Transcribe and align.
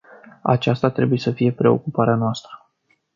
Aceasta 0.43 0.89
trebuie 0.89 1.19
să 1.19 1.31
fie 1.31 1.51
preocuparea 1.51 2.15
noastră. 2.15 2.69